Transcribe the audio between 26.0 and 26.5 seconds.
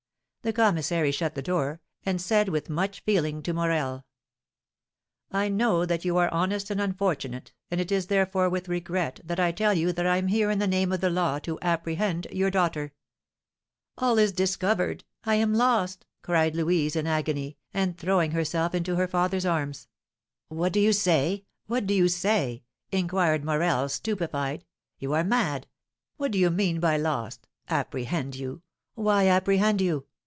What do you